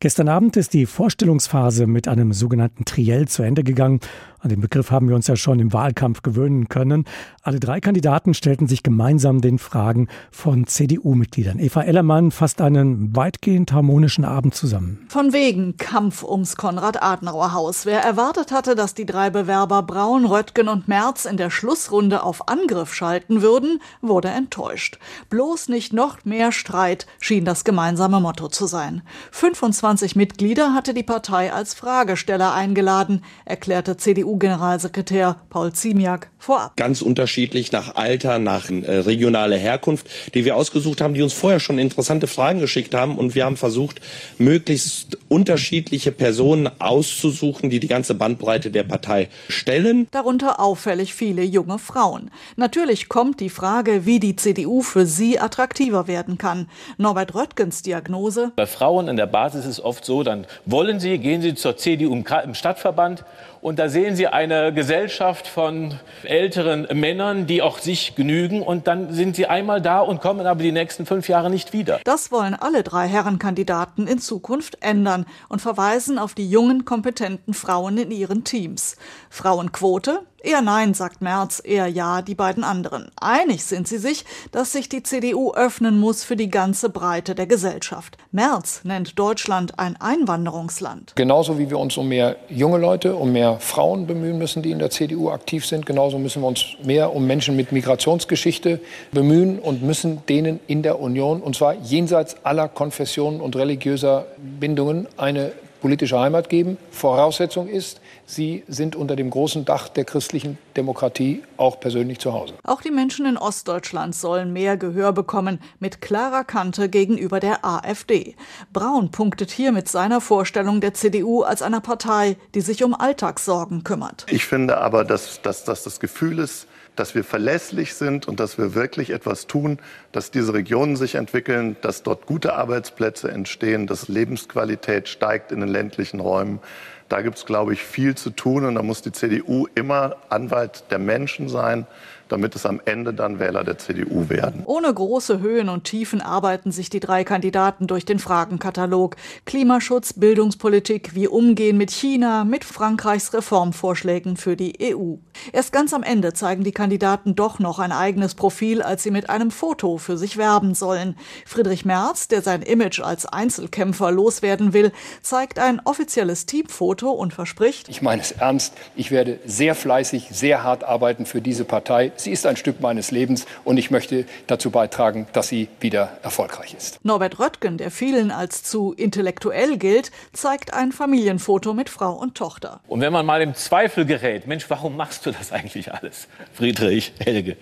Gestern 0.00 0.28
Abend 0.28 0.56
ist 0.56 0.72
die 0.72 0.86
Vorstellungsphase 0.86 1.86
mit 1.86 2.08
einem 2.08 2.32
sogenannten 2.32 2.86
Triell 2.86 3.28
zu 3.28 3.42
Ende 3.42 3.62
gegangen. 3.62 4.00
An 4.44 4.50
den 4.50 4.60
Begriff 4.60 4.90
haben 4.90 5.08
wir 5.08 5.16
uns 5.16 5.26
ja 5.26 5.36
schon 5.36 5.58
im 5.58 5.72
Wahlkampf 5.72 6.20
gewöhnen 6.20 6.68
können. 6.68 7.06
Alle 7.42 7.60
drei 7.60 7.80
Kandidaten 7.80 8.34
stellten 8.34 8.68
sich 8.68 8.82
gemeinsam 8.82 9.40
den 9.40 9.58
Fragen 9.58 10.08
von 10.30 10.66
CDU-Mitgliedern. 10.66 11.58
Eva 11.58 11.80
Ellermann 11.80 12.30
fasst 12.30 12.60
einen 12.60 13.16
weitgehend 13.16 13.72
harmonischen 13.72 14.26
Abend 14.26 14.54
zusammen. 14.54 15.06
Von 15.08 15.32
wegen 15.32 15.78
Kampf 15.78 16.22
ums 16.22 16.56
Konrad-Adenauer-Haus. 16.56 17.86
Wer 17.86 18.00
erwartet 18.00 18.52
hatte, 18.52 18.74
dass 18.74 18.92
die 18.92 19.06
drei 19.06 19.30
Bewerber 19.30 19.82
Braun, 19.82 20.26
Röttgen 20.26 20.68
und 20.68 20.88
Merz 20.88 21.24
in 21.24 21.38
der 21.38 21.48
Schlussrunde 21.48 22.22
auf 22.22 22.46
Angriff 22.46 22.92
schalten 22.92 23.40
würden, 23.40 23.80
wurde 24.02 24.28
enttäuscht. 24.28 24.98
Bloß 25.30 25.70
nicht 25.70 25.94
noch 25.94 26.22
mehr 26.26 26.52
Streit 26.52 27.06
schien 27.18 27.46
das 27.46 27.64
gemeinsame 27.64 28.20
Motto 28.20 28.48
zu 28.48 28.66
sein. 28.66 29.00
25 29.30 30.16
Mitglieder 30.16 30.74
hatte 30.74 30.92
die 30.92 31.02
Partei 31.02 31.50
als 31.50 31.72
Fragesteller 31.72 32.52
eingeladen, 32.52 33.22
erklärte 33.46 33.96
CDU 33.96 34.33
CDU-Generalsekretär 34.34 35.36
Paul 35.48 35.72
Ziemiak 35.72 36.30
vorab. 36.38 36.76
Ganz 36.76 37.02
unterschiedlich 37.02 37.72
nach 37.72 37.94
Alter, 37.94 38.38
nach 38.38 38.70
äh, 38.70 38.98
regionale 38.98 39.56
Herkunft, 39.56 40.06
die 40.34 40.44
wir 40.44 40.56
ausgesucht 40.56 41.00
haben, 41.00 41.14
die 41.14 41.22
uns 41.22 41.32
vorher 41.32 41.60
schon 41.60 41.78
interessante 41.78 42.26
Fragen 42.26 42.60
geschickt 42.60 42.94
haben. 42.94 43.16
Und 43.16 43.34
wir 43.34 43.44
haben 43.44 43.56
versucht, 43.56 44.00
möglichst 44.38 45.18
unterschiedliche 45.28 46.12
Personen 46.12 46.68
auszusuchen, 46.80 47.70
die 47.70 47.80
die 47.80 47.88
ganze 47.88 48.14
Bandbreite 48.14 48.70
der 48.70 48.84
Partei 48.84 49.28
stellen. 49.48 50.08
Darunter 50.10 50.60
auffällig 50.60 51.14
viele 51.14 51.42
junge 51.42 51.78
Frauen. 51.78 52.30
Natürlich 52.56 53.08
kommt 53.08 53.40
die 53.40 53.50
Frage, 53.50 54.06
wie 54.06 54.20
die 54.20 54.36
CDU 54.36 54.82
für 54.82 55.06
sie 55.06 55.38
attraktiver 55.38 56.06
werden 56.06 56.38
kann. 56.38 56.68
Norbert 56.98 57.34
Röttgens 57.34 57.82
Diagnose. 57.82 58.52
Bei 58.56 58.66
Frauen 58.66 59.08
in 59.08 59.16
der 59.16 59.26
Basis 59.26 59.64
ist 59.64 59.78
es 59.78 59.84
oft 59.84 60.04
so, 60.04 60.22
dann 60.22 60.46
wollen 60.66 61.00
sie, 61.00 61.18
gehen 61.18 61.42
sie 61.42 61.54
zur 61.54 61.76
CDU 61.76 62.14
im 62.14 62.54
Stadtverband 62.54 63.24
und 63.64 63.78
da 63.78 63.88
sehen 63.88 64.14
Sie 64.14 64.23
eine 64.28 64.72
Gesellschaft 64.72 65.46
von 65.46 65.98
älteren 66.22 66.86
Männern, 66.98 67.46
die 67.46 67.62
auch 67.62 67.78
sich 67.78 68.14
genügen. 68.14 68.62
Und 68.62 68.86
dann 68.86 69.12
sind 69.12 69.36
sie 69.36 69.46
einmal 69.46 69.80
da 69.80 70.00
und 70.00 70.20
kommen 70.20 70.46
aber 70.46 70.62
die 70.62 70.72
nächsten 70.72 71.06
fünf 71.06 71.28
Jahre 71.28 71.50
nicht 71.50 71.72
wieder. 71.72 72.00
Das 72.04 72.32
wollen 72.32 72.54
alle 72.54 72.82
drei 72.82 73.06
Herrenkandidaten 73.06 74.06
in 74.06 74.18
Zukunft 74.18 74.78
ändern 74.80 75.26
und 75.48 75.60
verweisen 75.60 76.18
auf 76.18 76.34
die 76.34 76.48
jungen, 76.48 76.84
kompetenten 76.84 77.54
Frauen 77.54 77.98
in 77.98 78.10
ihren 78.10 78.44
Teams. 78.44 78.96
Frauenquote? 79.30 80.20
Eher 80.44 80.60
nein, 80.60 80.92
sagt 80.92 81.22
Merz, 81.22 81.62
eher 81.64 81.86
ja 81.86 82.20
die 82.20 82.34
beiden 82.34 82.64
anderen. 82.64 83.10
Einig 83.18 83.64
sind 83.64 83.88
sie 83.88 83.96
sich, 83.96 84.26
dass 84.52 84.72
sich 84.72 84.90
die 84.90 85.02
CDU 85.02 85.54
öffnen 85.54 85.98
muss 85.98 86.22
für 86.22 86.36
die 86.36 86.50
ganze 86.50 86.90
Breite 86.90 87.34
der 87.34 87.46
Gesellschaft. 87.46 88.18
Merz 88.30 88.82
nennt 88.84 89.18
Deutschland 89.18 89.78
ein 89.78 89.96
Einwanderungsland. 89.98 91.14
Genauso 91.16 91.58
wie 91.58 91.70
wir 91.70 91.78
uns 91.78 91.96
um 91.96 92.08
mehr 92.08 92.36
junge 92.50 92.76
Leute, 92.76 93.16
um 93.16 93.32
mehr 93.32 93.58
Frauen 93.58 94.06
bemühen 94.06 94.36
müssen, 94.36 94.62
die 94.62 94.70
in 94.70 94.80
der 94.80 94.90
CDU 94.90 95.30
aktiv 95.30 95.64
sind, 95.64 95.86
genauso 95.86 96.18
müssen 96.18 96.42
wir 96.42 96.48
uns 96.48 96.76
mehr 96.84 97.14
um 97.14 97.26
Menschen 97.26 97.56
mit 97.56 97.72
Migrationsgeschichte 97.72 98.80
bemühen 99.12 99.58
und 99.58 99.82
müssen 99.82 100.26
denen 100.26 100.60
in 100.66 100.82
der 100.82 101.00
Union, 101.00 101.40
und 101.40 101.56
zwar 101.56 101.72
jenseits 101.72 102.36
aller 102.44 102.68
Konfessionen 102.68 103.40
und 103.40 103.56
religiöser 103.56 104.26
Bindungen, 104.36 105.08
eine 105.16 105.52
politische 105.84 106.18
Heimat 106.18 106.48
geben. 106.48 106.78
Voraussetzung 106.90 107.68
ist, 107.68 108.00
sie 108.26 108.64
sind 108.68 108.96
unter 108.96 109.16
dem 109.16 109.30
großen 109.30 109.64
Dach 109.64 109.88
der 109.88 110.04
christlichen 110.04 110.58
Demokratie 110.76 111.42
auch 111.56 111.80
persönlich 111.80 112.18
zu 112.18 112.32
Hause. 112.32 112.54
Auch 112.64 112.80
die 112.80 112.90
Menschen 112.90 113.26
in 113.26 113.36
Ostdeutschland 113.36 114.14
sollen 114.14 114.52
mehr 114.52 114.76
Gehör 114.76 115.12
bekommen, 115.12 115.60
mit 115.78 116.00
klarer 116.00 116.44
Kante 116.44 116.88
gegenüber 116.88 117.40
der 117.40 117.64
AfD. 117.64 118.36
Braun 118.72 119.10
punktet 119.10 119.50
hier 119.50 119.72
mit 119.72 119.88
seiner 119.88 120.20
Vorstellung 120.20 120.80
der 120.80 120.94
CDU 120.94 121.42
als 121.42 121.62
einer 121.62 121.80
Partei, 121.80 122.36
die 122.54 122.60
sich 122.60 122.82
um 122.84 122.94
Alltagssorgen 122.94 123.84
kümmert. 123.84 124.26
Ich 124.30 124.46
finde 124.46 124.78
aber, 124.78 125.04
dass, 125.04 125.42
dass, 125.42 125.64
dass 125.64 125.82
das 125.82 126.00
Gefühl 126.00 126.38
ist, 126.38 126.66
dass 126.96 127.14
wir 127.14 127.24
verlässlich 127.24 127.94
sind 127.94 128.28
und 128.28 128.40
dass 128.40 128.58
wir 128.58 128.74
wirklich 128.74 129.10
etwas 129.10 129.46
tun, 129.46 129.78
dass 130.12 130.30
diese 130.30 130.54
Regionen 130.54 130.96
sich 130.96 131.16
entwickeln, 131.16 131.76
dass 131.80 132.02
dort 132.02 132.26
gute 132.26 132.54
Arbeitsplätze 132.54 133.30
entstehen, 133.30 133.86
dass 133.86 134.08
Lebensqualität 134.08 135.08
steigt 135.08 135.50
in 135.50 135.60
den 135.60 135.68
ländlichen 135.68 136.20
Räumen. 136.20 136.60
Da 137.08 137.22
gibt 137.22 137.36
es, 137.36 137.46
glaube 137.46 137.72
ich, 137.72 137.82
viel 137.82 138.14
zu 138.14 138.30
tun 138.30 138.64
und 138.64 138.74
da 138.74 138.82
muss 138.82 139.02
die 139.02 139.12
CDU 139.12 139.66
immer 139.74 140.16
Anwalt 140.30 140.84
der 140.90 140.98
Menschen 140.98 141.48
sein 141.48 141.86
damit 142.34 142.56
es 142.56 142.66
am 142.66 142.80
Ende 142.84 143.14
dann 143.14 143.38
Wähler 143.38 143.62
der 143.62 143.78
CDU 143.78 144.28
werden. 144.28 144.64
Ohne 144.64 144.92
große 144.92 145.38
Höhen 145.38 145.68
und 145.68 145.84
Tiefen 145.84 146.20
arbeiten 146.20 146.72
sich 146.72 146.90
die 146.90 146.98
drei 146.98 147.22
Kandidaten 147.22 147.86
durch 147.86 148.04
den 148.04 148.18
Fragenkatalog. 148.18 149.14
Klimaschutz, 149.44 150.14
Bildungspolitik, 150.14 151.14
wie 151.14 151.28
umgehen 151.28 151.76
mit 151.76 151.92
China, 151.92 152.42
mit 152.42 152.64
Frankreichs 152.64 153.32
Reformvorschlägen 153.32 154.36
für 154.36 154.56
die 154.56 154.74
EU. 154.80 155.14
Erst 155.52 155.72
ganz 155.72 155.94
am 155.94 156.02
Ende 156.02 156.32
zeigen 156.32 156.64
die 156.64 156.72
Kandidaten 156.72 157.36
doch 157.36 157.60
noch 157.60 157.78
ein 157.78 157.92
eigenes 157.92 158.34
Profil, 158.34 158.82
als 158.82 159.04
sie 159.04 159.12
mit 159.12 159.30
einem 159.30 159.52
Foto 159.52 159.98
für 159.98 160.18
sich 160.18 160.36
werben 160.36 160.74
sollen. 160.74 161.16
Friedrich 161.46 161.84
Merz, 161.84 162.26
der 162.26 162.42
sein 162.42 162.62
Image 162.62 162.98
als 162.98 163.26
Einzelkämpfer 163.26 164.10
loswerden 164.10 164.72
will, 164.72 164.90
zeigt 165.22 165.60
ein 165.60 165.80
offizielles 165.84 166.46
Teamfoto 166.46 167.12
und 167.12 167.32
verspricht, 167.32 167.88
ich 167.88 168.02
meine 168.02 168.22
es 168.22 168.32
ernst, 168.32 168.74
ich 168.96 169.12
werde 169.12 169.38
sehr 169.44 169.76
fleißig, 169.76 170.30
sehr 170.32 170.64
hart 170.64 170.82
arbeiten 170.82 171.26
für 171.26 171.40
diese 171.40 171.64
Partei. 171.64 172.10
Sie 172.24 172.30
ist 172.30 172.46
ein 172.46 172.56
Stück 172.56 172.80
meines 172.80 173.10
Lebens 173.10 173.44
und 173.64 173.76
ich 173.76 173.90
möchte 173.90 174.24
dazu 174.46 174.70
beitragen, 174.70 175.26
dass 175.34 175.48
sie 175.48 175.68
wieder 175.80 176.16
erfolgreich 176.22 176.72
ist. 176.72 177.04
Norbert 177.04 177.38
Röttgen, 177.38 177.76
der 177.76 177.90
vielen 177.90 178.30
als 178.30 178.62
zu 178.62 178.94
intellektuell 178.94 179.76
gilt, 179.76 180.10
zeigt 180.32 180.72
ein 180.72 180.90
Familienfoto 180.90 181.74
mit 181.74 181.90
Frau 181.90 182.14
und 182.14 182.34
Tochter. 182.34 182.80
Und 182.88 183.02
wenn 183.02 183.12
man 183.12 183.26
mal 183.26 183.42
im 183.42 183.54
Zweifel 183.54 184.06
gerät, 184.06 184.46
Mensch, 184.46 184.64
warum 184.70 184.96
machst 184.96 185.26
du 185.26 185.32
das 185.32 185.52
eigentlich 185.52 185.92
alles, 185.92 186.26
Friedrich, 186.54 187.12
Helge, 187.22 187.58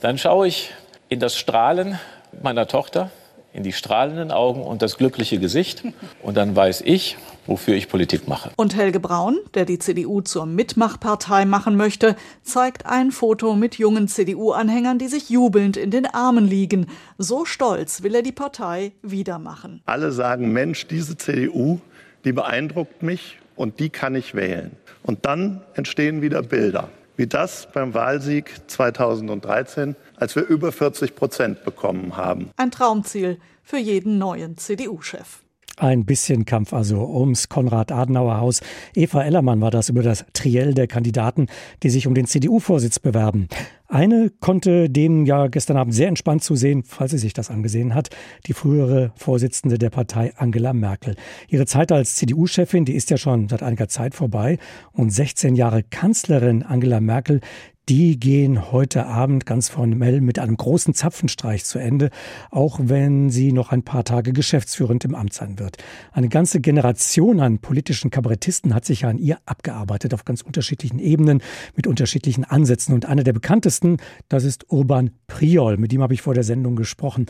dann 0.00 0.18
schaue 0.18 0.48
ich 0.48 0.72
in 1.08 1.20
das 1.20 1.36
Strahlen 1.36 1.96
meiner 2.42 2.66
Tochter, 2.66 3.12
in 3.52 3.62
die 3.62 3.72
strahlenden 3.72 4.30
Augen 4.30 4.62
und 4.62 4.82
das 4.82 4.96
glückliche 4.96 5.38
Gesicht. 5.38 5.84
Und 6.22 6.36
dann 6.36 6.56
weiß 6.56 6.82
ich, 6.84 7.16
wofür 7.46 7.74
ich 7.74 7.88
Politik 7.88 8.28
mache. 8.28 8.50
Und 8.56 8.76
Helge 8.76 9.00
Braun, 9.00 9.38
der 9.54 9.64
die 9.64 9.78
CDU 9.78 10.20
zur 10.20 10.46
Mitmachpartei 10.46 11.44
machen 11.44 11.76
möchte, 11.76 12.16
zeigt 12.42 12.86
ein 12.86 13.10
Foto 13.10 13.54
mit 13.54 13.76
jungen 13.76 14.08
CDU-Anhängern, 14.08 14.98
die 14.98 15.08
sich 15.08 15.28
jubelnd 15.30 15.76
in 15.76 15.90
den 15.90 16.06
Armen 16.06 16.46
liegen. 16.46 16.86
So 17.18 17.44
stolz 17.44 18.02
will 18.02 18.14
er 18.14 18.22
die 18.22 18.32
Partei 18.32 18.92
wieder 19.02 19.38
machen. 19.38 19.82
Alle 19.86 20.12
sagen, 20.12 20.52
Mensch, 20.52 20.86
diese 20.86 21.16
CDU, 21.16 21.80
die 22.24 22.32
beeindruckt 22.32 23.02
mich 23.02 23.38
und 23.56 23.80
die 23.80 23.90
kann 23.90 24.14
ich 24.14 24.34
wählen. 24.34 24.72
Und 25.02 25.26
dann 25.26 25.62
entstehen 25.74 26.22
wieder 26.22 26.42
Bilder, 26.42 26.88
wie 27.16 27.26
das 27.26 27.68
beim 27.72 27.94
Wahlsieg 27.94 28.54
2013, 28.66 29.96
als 30.16 30.36
wir 30.36 30.44
über 30.46 30.72
40 30.72 31.14
Prozent 31.14 31.64
bekommen 31.64 32.16
haben. 32.16 32.50
Ein 32.56 32.70
Traumziel 32.70 33.38
für 33.62 33.78
jeden 33.78 34.18
neuen 34.18 34.56
CDU-Chef. 34.56 35.42
Ein 35.78 36.04
bisschen 36.04 36.44
Kampf 36.44 36.72
also 36.72 37.08
ums 37.08 37.48
Konrad-Adenauer-Haus. 37.48 38.60
Eva 38.94 39.22
Ellermann 39.22 39.60
war 39.60 39.70
das 39.70 39.88
über 39.88 40.02
das 40.02 40.24
Triell 40.34 40.74
der 40.74 40.86
Kandidaten, 40.86 41.46
die 41.82 41.90
sich 41.90 42.06
um 42.06 42.14
den 42.14 42.26
CDU-Vorsitz 42.26 42.98
bewerben. 42.98 43.48
Eine 43.88 44.30
konnte 44.40 44.88
dem 44.88 45.26
ja 45.26 45.48
gestern 45.48 45.76
Abend 45.76 45.94
sehr 45.94 46.08
entspannt 46.08 46.42
zusehen, 46.42 46.82
falls 46.82 47.10
sie 47.10 47.18
sich 47.18 47.34
das 47.34 47.50
angesehen 47.50 47.94
hat, 47.94 48.08
die 48.46 48.54
frühere 48.54 49.12
Vorsitzende 49.16 49.76
der 49.76 49.90
Partei 49.90 50.32
Angela 50.36 50.72
Merkel. 50.72 51.14
Ihre 51.48 51.66
Zeit 51.66 51.92
als 51.92 52.16
CDU-Chefin, 52.16 52.86
die 52.86 52.94
ist 52.94 53.10
ja 53.10 53.18
schon 53.18 53.50
seit 53.50 53.62
einiger 53.62 53.88
Zeit 53.88 54.14
vorbei 54.14 54.58
und 54.92 55.10
16 55.10 55.56
Jahre 55.56 55.82
Kanzlerin 55.82 56.62
Angela 56.62 57.00
Merkel, 57.00 57.40
die 57.88 58.18
gehen 58.18 58.70
heute 58.70 59.06
Abend 59.06 59.44
ganz 59.44 59.68
formell 59.68 60.20
mit 60.20 60.38
einem 60.38 60.56
großen 60.56 60.94
Zapfenstreich 60.94 61.64
zu 61.64 61.78
Ende, 61.78 62.10
auch 62.50 62.78
wenn 62.82 63.30
sie 63.30 63.52
noch 63.52 63.72
ein 63.72 63.82
paar 63.82 64.04
Tage 64.04 64.32
geschäftsführend 64.32 65.04
im 65.04 65.14
Amt 65.14 65.32
sein 65.32 65.58
wird. 65.58 65.78
Eine 66.12 66.28
ganze 66.28 66.60
Generation 66.60 67.40
an 67.40 67.58
politischen 67.58 68.10
Kabarettisten 68.10 68.74
hat 68.74 68.84
sich 68.84 69.00
ja 69.00 69.08
an 69.08 69.18
ihr 69.18 69.38
abgearbeitet 69.46 70.14
auf 70.14 70.24
ganz 70.24 70.42
unterschiedlichen 70.42 71.00
Ebenen 71.00 71.42
mit 71.74 71.86
unterschiedlichen 71.86 72.44
Ansätzen. 72.44 72.94
Und 72.94 73.06
einer 73.06 73.24
der 73.24 73.32
bekanntesten, 73.32 73.96
das 74.28 74.44
ist 74.44 74.70
Urban 74.70 75.10
Priol. 75.26 75.76
Mit 75.76 75.92
ihm 75.92 76.02
habe 76.02 76.14
ich 76.14 76.22
vor 76.22 76.34
der 76.34 76.44
Sendung 76.44 76.76
gesprochen. 76.76 77.26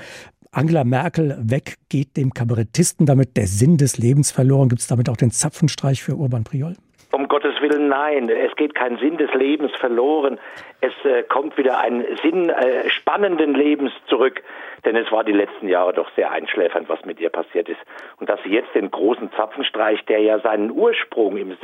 Angela 0.50 0.84
Merkel 0.84 1.38
weg, 1.40 1.78
geht 1.88 2.18
dem 2.18 2.34
Kabarettisten 2.34 3.06
damit 3.06 3.38
der 3.38 3.46
Sinn 3.46 3.78
des 3.78 3.96
Lebens 3.96 4.30
verloren? 4.30 4.68
Gibt 4.68 4.82
es 4.82 4.86
damit 4.86 5.08
auch 5.08 5.16
den 5.16 5.30
Zapfenstreich 5.30 6.02
für 6.02 6.16
Urban 6.16 6.44
Priol? 6.44 6.76
Gottes 7.42 7.60
Willen, 7.60 7.88
nein. 7.88 8.28
Es 8.28 8.54
geht 8.54 8.74
kein 8.74 8.98
Sinn 8.98 9.16
des 9.16 9.32
Lebens 9.34 9.72
verloren. 9.74 10.38
Es 10.80 10.92
äh, 11.04 11.24
kommt 11.24 11.58
wieder 11.58 11.80
ein 11.80 12.04
Sinn 12.22 12.50
äh, 12.50 12.88
spannenden 12.88 13.54
Lebens 13.54 13.92
zurück. 14.06 14.42
Denn 14.84 14.94
es 14.94 15.10
war 15.10 15.24
die 15.24 15.32
letzten 15.32 15.68
Jahre 15.68 15.92
doch 15.92 16.08
sehr 16.14 16.30
einschläfernd, 16.30 16.88
was 16.88 17.04
mit 17.04 17.18
ihr 17.18 17.30
passiert 17.30 17.68
ist. 17.68 17.80
Und 18.20 18.30
dass 18.30 18.40
sie 18.44 18.50
jetzt 18.50 18.72
den 18.76 18.92
großen 18.92 19.32
Zapfenstreich, 19.32 20.04
der 20.04 20.20
ja 20.20 20.38
seinen 20.38 20.70
Ursprung 20.70 21.36
im 21.36 21.56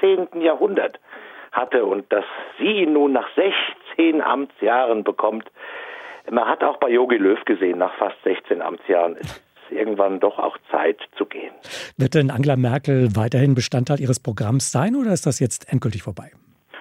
16. 0.00 0.40
Jahrhundert 0.40 0.98
hatte 1.52 1.84
und 1.84 2.10
dass 2.10 2.24
sie 2.58 2.82
ihn 2.82 2.94
nun 2.94 3.12
nach 3.12 3.28
16 3.96 4.22
Amtsjahren 4.22 5.04
bekommt, 5.04 5.50
man 6.30 6.46
hat 6.46 6.64
auch 6.64 6.78
bei 6.78 6.88
Jogi 6.88 7.16
Löw 7.16 7.42
gesehen, 7.44 7.78
nach 7.78 7.94
fast 7.94 8.16
16 8.24 8.62
Amtsjahren, 8.62 9.18
irgendwann 9.70 10.20
doch 10.20 10.38
auch 10.38 10.56
Zeit 10.70 10.98
zu 11.16 11.26
gehen. 11.26 11.52
Wird 11.96 12.14
denn 12.14 12.30
Angela 12.30 12.56
Merkel 12.56 13.08
weiterhin 13.14 13.54
Bestandteil 13.54 14.00
ihres 14.00 14.20
Programms 14.20 14.72
sein 14.72 14.96
oder 14.96 15.12
ist 15.12 15.26
das 15.26 15.40
jetzt 15.40 15.72
endgültig 15.72 16.02
vorbei? 16.02 16.30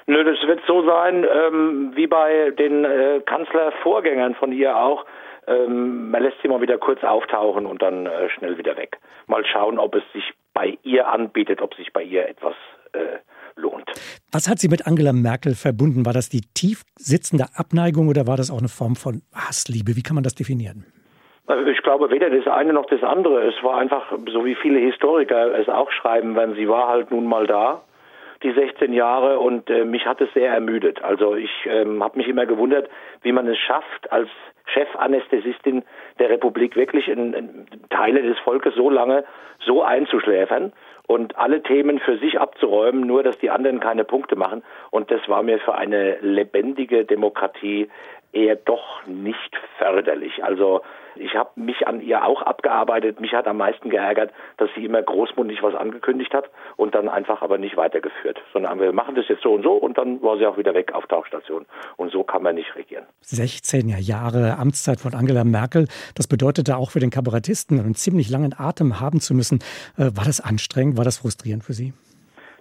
Nö, 0.06 0.24
das 0.24 0.38
wird 0.48 0.62
so 0.65 0.86
sein, 0.86 1.25
ähm, 1.25 1.91
wie 1.96 2.08
bei 2.08 2.51
den 2.51 2.86
äh, 2.86 3.22
Kanzlervorgängern 3.25 4.36
von 4.36 4.53
ihr 4.53 4.77
auch. 4.77 5.06
Ähm, 5.48 6.12
man 6.12 6.24
lässt 6.24 6.38
sie 6.41 6.48
mal 6.48 6.62
wieder 6.62 6.77
kurz 6.77 7.03
auftauchen 7.03 7.65
und 7.65 7.82
dann 7.82 8.06
äh, 8.06 8.29
schnell 8.29 8.58
wieder 8.58 8.77
weg. 8.77 9.00
Mal 9.27 9.46
schauen, 9.46 9.79
ob 9.79 9.96
es 9.96 10.03
sich 10.13 10.34
bei 10.53 10.77
ihr 10.84 11.08
anbietet, 11.08 11.62
ob 11.62 11.74
sich 11.75 11.91
bei 11.91 12.03
ihr 12.03 12.27
etwas 12.27 12.56
äh, 12.94 13.17
lohnt. 13.56 13.89
Was 14.32 14.50
hat 14.50 14.60
sie 14.60 14.70
mit 14.70 14.88
Angela 14.88 15.13
Merkel 15.13 15.56
verbunden? 15.56 16.06
War 16.06 16.13
das 16.13 16.29
die 16.29 16.41
tief 16.53 16.84
sitzende 16.96 17.46
Abneigung 17.56 18.08
oder 18.08 18.27
war 18.27 18.38
das 18.38 18.51
auch 18.51 18.60
eine 18.60 18.70
Form 18.70 18.96
von 18.96 19.22
Hassliebe? 19.34 19.96
Wie 19.96 20.03
kann 20.03 20.15
man 20.15 20.24
das 20.24 20.36
definieren? 20.36 20.86
Also 21.48 21.66
ich 21.66 21.82
glaube 21.82 22.12
weder 22.12 22.30
das 22.30 22.46
eine 22.48 22.74
noch 22.74 22.86
das 22.88 23.01
andere. 23.04 23.48
Es 23.48 23.63
war 23.63 23.77
einfach, 23.77 24.12
so 24.27 24.46
wie 24.46 24.56
viele 24.56 24.80
Historiker 24.80 25.58
es 25.58 25.70
auch 25.70 25.92
schreiben, 25.92 26.36
wenn 26.36 26.56
sie 26.56 26.68
war 26.68 26.89
halt 26.89 27.10
nun 27.10 27.25
mal 27.25 27.48
da, 27.48 27.82
die 28.44 28.51
16 28.51 28.94
Jahre, 28.94 29.39
und 29.39 29.70
äh, 29.70 29.86
mich 29.86 30.06
hat 30.06 30.22
es 30.22 30.32
sehr 30.34 30.54
ermüdet. 30.54 31.04
Also 31.04 31.36
ich 31.36 31.50
ähm, 31.66 32.04
habe 32.04 32.18
mich 32.18 32.27
immer 32.27 32.46
gewundert, 32.46 32.89
wie 33.24 33.32
man 33.32 33.48
es 33.48 33.58
schafft, 33.58 34.12
als 34.12 34.30
Chefanästhesistin 34.66 35.84
der 36.20 36.30
Republik 36.30 36.75
wirklich 36.75 37.08
in, 37.08 37.34
in 37.34 37.66
Teile 37.89 38.22
des 38.22 38.38
Volkes 38.39 38.75
so 38.75 38.89
lange 38.89 39.24
so 39.66 39.82
einzuschläfern 39.82 40.74
und 41.08 41.38
alle 41.38 41.63
Themen 41.63 42.00
für 42.00 42.18
sich 42.18 42.39
abzuräumen, 42.39 43.08
nur 43.08 43.24
dass 43.24 43.39
die 43.39 43.50
anderen 43.50 43.80
keine 43.80 44.04
Punkte 44.04 44.36
machen. 44.36 44.63
Und 44.92 45.10
das 45.10 45.22
war 45.30 45.42
mir 45.42 45.60
für 45.60 45.75
eine 45.75 46.18
lebendige 46.20 47.06
Demokratie 47.06 47.89
eher 48.34 48.58
doch 48.58 49.06
nicht 49.08 49.56
förderlich. 49.77 50.44
Also 50.44 50.82
ich 51.20 51.36
habe 51.36 51.50
mich 51.56 51.88
an 51.88 52.02
ihr 52.02 52.24
auch 52.24 52.42
abgearbeitet. 52.42 53.20
Mich 53.20 53.34
hat 53.34 53.48
am 53.48 53.58
meisten 53.58 53.90
geärgert, 53.90 54.32
dass 54.58 54.70
sie 54.76 54.86
immer 54.86 55.02
großmundig 55.02 55.62
was 55.64 55.76
angekündigt 55.76 56.34
hat 56.34 56.50
und 56.76 56.96
dann 56.96 57.10
einfach 57.10 57.42
aber 57.42 57.58
nicht 57.58 57.78
weitergeführt, 57.78 58.42
sondern 58.54 58.80
wir 58.80 58.92
machen 58.92 59.16
das 59.16 59.28
jetzt 59.28 59.44
so 59.44 59.54
und 59.54 59.64
so 59.64 59.74
und 59.74 59.98
dann 59.98 60.22
war 60.22 60.38
sie 60.38 60.46
auch 60.46 60.58
wieder 60.58 60.74
weg 60.74 60.94
auf 60.94 61.06
Tauchstation. 61.08 61.66
Und 61.96 62.12
so 62.12 62.24
kann 62.24 62.44
man 62.44 62.56
nicht 62.56 62.76
regieren. 62.76 63.06
16 63.22 63.90
Jahre 64.00 64.58
Amtszeit 64.58 65.00
von 65.00 65.14
Angela 65.14 65.44
Merkel, 65.44 65.88
das 66.16 66.28
bedeutete 66.28 66.78
auch 66.78 66.92
für 66.92 67.00
den 67.00 67.10
Kabarettisten 67.10 67.80
einen 67.80 67.96
ziemlich 67.96 68.30
langen 68.30 68.54
Atem 68.58 69.00
haben 69.00 69.20
zu 69.20 69.34
müssen. 69.34 69.60
Äh, 69.98 70.12
war 70.16 70.26
das 70.26 70.42
anstrengend? 70.42 70.98
War 70.98 71.06
das 71.06 71.18
frustrierend 71.20 71.64
für 71.64 71.74
Sie? 71.74 71.94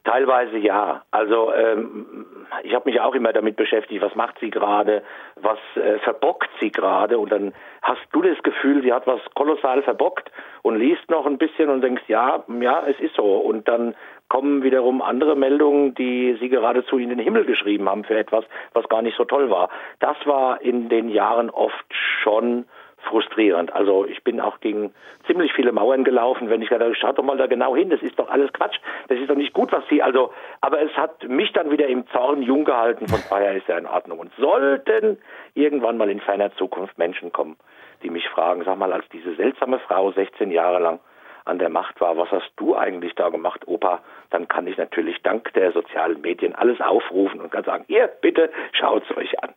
Teilweise 0.06 0.56
ja. 0.58 1.02
Also 1.10 1.52
ähm, 1.52 2.24
ich 2.62 2.72
habe 2.74 2.88
mich 2.88 3.00
auch 3.00 3.14
immer 3.16 3.32
damit 3.32 3.56
beschäftigt, 3.56 4.00
was 4.00 4.14
macht 4.14 4.38
sie 4.38 4.50
gerade, 4.50 5.02
was 5.34 5.58
äh, 5.74 5.98
verbockt 5.98 6.48
sie 6.60 6.70
gerade 6.70 7.18
und 7.18 7.32
dann 7.32 7.52
hast 7.82 8.06
du 8.12 8.22
das 8.22 8.40
Gefühl, 8.44 8.82
sie 8.82 8.92
hat 8.92 9.08
was 9.08 9.20
kolossal 9.34 9.82
verbockt 9.82 10.30
und 10.62 10.76
liest 10.76 11.10
noch 11.10 11.26
ein 11.26 11.38
bisschen 11.38 11.70
und 11.70 11.80
denkst, 11.80 12.04
ja, 12.06 12.44
ja, 12.60 12.84
es 12.86 13.00
ist 13.00 13.16
so 13.16 13.36
und 13.36 13.66
dann 13.66 13.96
kommen 14.28 14.62
wiederum 14.62 15.02
andere 15.02 15.34
Meldungen, 15.34 15.96
die 15.96 16.36
sie 16.38 16.50
geradezu 16.50 16.98
in 16.98 17.08
den 17.08 17.18
Himmel 17.18 17.44
geschrieben 17.44 17.88
haben 17.88 18.04
für 18.04 18.16
etwas, 18.16 18.44
was 18.74 18.88
gar 18.88 19.02
nicht 19.02 19.16
so 19.16 19.24
toll 19.24 19.50
war. 19.50 19.70
Das 19.98 20.16
war 20.24 20.62
in 20.62 20.88
den 20.88 21.08
Jahren 21.08 21.50
oft 21.50 21.92
schon 22.22 22.66
frustrierend. 23.06 23.72
Also 23.72 24.04
ich 24.06 24.22
bin 24.22 24.40
auch 24.40 24.60
gegen 24.60 24.92
ziemlich 25.26 25.52
viele 25.52 25.72
Mauern 25.72 26.04
gelaufen, 26.04 26.50
wenn 26.50 26.62
ich 26.62 26.70
habe, 26.70 26.94
schaut 26.94 27.18
doch 27.18 27.24
mal 27.24 27.36
da 27.36 27.46
genau 27.46 27.74
hin, 27.74 27.90
das 27.90 28.02
ist 28.02 28.18
doch 28.18 28.28
alles 28.28 28.52
Quatsch, 28.52 28.78
das 29.08 29.18
ist 29.18 29.30
doch 29.30 29.36
nicht 29.36 29.52
gut, 29.52 29.72
was 29.72 29.84
sie, 29.88 30.02
also, 30.02 30.32
aber 30.60 30.80
es 30.80 30.92
hat 30.96 31.26
mich 31.28 31.52
dann 31.52 31.70
wieder 31.70 31.86
im 31.86 32.06
Zorn 32.08 32.42
jung 32.42 32.64
gehalten, 32.64 33.08
von 33.08 33.20
daher 33.30 33.54
ist 33.56 33.68
ja 33.68 33.78
in 33.78 33.86
Ordnung. 33.86 34.18
Und 34.18 34.32
sollten 34.38 35.18
irgendwann 35.54 35.96
mal 35.96 36.10
in 36.10 36.20
ferner 36.20 36.52
Zukunft 36.56 36.98
Menschen 36.98 37.32
kommen, 37.32 37.56
die 38.02 38.10
mich 38.10 38.28
fragen, 38.28 38.62
sag 38.64 38.78
mal, 38.78 38.92
als 38.92 39.08
diese 39.12 39.34
seltsame 39.34 39.78
Frau 39.80 40.12
16 40.12 40.50
Jahre 40.50 40.80
lang 40.80 41.00
an 41.46 41.58
der 41.58 41.68
Macht 41.68 42.00
war, 42.00 42.16
was 42.16 42.30
hast 42.30 42.50
du 42.56 42.76
eigentlich 42.76 43.14
da 43.14 43.28
gemacht, 43.28 43.66
Opa? 43.66 44.02
Dann 44.30 44.48
kann 44.48 44.66
ich 44.66 44.76
natürlich 44.76 45.16
dank 45.22 45.52
der 45.54 45.72
sozialen 45.72 46.20
Medien 46.20 46.54
alles 46.54 46.80
aufrufen 46.80 47.40
und 47.40 47.50
kann 47.50 47.64
sagen, 47.64 47.84
ihr 47.88 48.08
bitte 48.20 48.50
schaut 48.72 49.04
es 49.08 49.16
euch 49.16 49.42
an. 49.42 49.50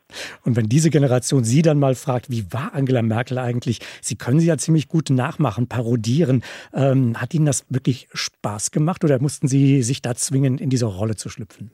Und 0.46 0.56
wenn 0.56 0.66
diese 0.66 0.90
Generation 0.90 1.44
Sie 1.44 1.62
dann 1.62 1.80
mal 1.80 1.96
fragt, 1.96 2.30
wie 2.30 2.46
war 2.52 2.72
Angela 2.74 3.02
Merkel 3.02 3.38
eigentlich? 3.38 3.80
Sie 4.02 4.16
können 4.16 4.40
sie 4.40 4.48
ja 4.48 4.58
ziemlich 4.58 4.88
gut 4.88 5.10
nachmachen, 5.10 5.68
parodieren. 5.68 6.44
Ähm, 6.74 7.20
hat 7.20 7.34
Ihnen 7.34 7.46
das 7.46 7.66
wirklich 7.70 8.08
Spaß 8.14 8.72
gemacht 8.72 9.04
oder 9.04 9.20
mussten 9.20 9.48
Sie 9.48 9.82
sich 9.82 10.02
da 10.02 10.16
zwingen, 10.16 10.58
in 10.58 10.70
diese 10.70 10.86
Rolle 10.86 11.16
zu 11.16 11.30
schlüpfen? 11.30 11.72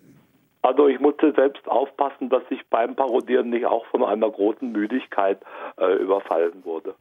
Also 0.65 0.87
ich 0.87 0.99
musste 0.99 1.31
selbst 1.33 1.67
aufpassen, 1.67 2.29
dass 2.29 2.41
ich 2.49 2.59
beim 2.71 2.95
Parodieren 2.95 3.51
nicht 3.51 3.67
auch 3.67 3.85
von 3.85 4.03
einer 4.03 4.31
großen 4.31 4.71
Müdigkeit 4.71 5.37
äh, 5.77 5.93
überfallen 6.01 6.65
wurde. 6.65 6.95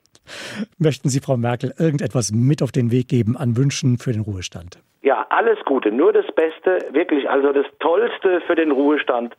Möchten 0.77 1.09
Sie, 1.09 1.21
Frau 1.21 1.39
Merkel, 1.39 1.73
irgendetwas 1.79 2.31
mit 2.31 2.63
auf 2.63 2.73
den 2.73 2.91
Weg 2.91 3.09
geben 3.09 3.39
an 3.39 3.57
Wünschen 3.57 3.97
für 3.97 4.13
den 4.13 4.21
Ruhestand? 4.21 4.83
Ja, 5.01 5.25
alles 5.31 5.59
Gute, 5.65 5.91
nur 5.91 6.13
das 6.13 6.27
Beste, 6.35 6.93
wirklich, 6.93 7.31
also 7.31 7.55
das 7.55 7.65
Tollste 7.79 8.43
für 8.47 8.55
den 8.55 8.71
Ruhestand 8.71 9.35